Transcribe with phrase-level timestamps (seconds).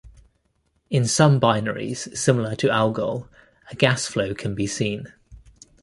[0.89, 3.27] In some binaries similar to Algol,
[3.69, 5.13] a gas flow can be seen.